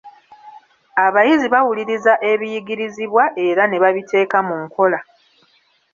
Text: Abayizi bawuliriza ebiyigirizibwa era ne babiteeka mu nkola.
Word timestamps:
Abayizi 1.05 1.47
bawuliriza 1.53 2.13
ebiyigirizibwa 2.31 3.23
era 3.47 3.63
ne 3.67 3.77
babiteeka 3.83 4.37
mu 4.47 4.55
nkola. 4.65 4.99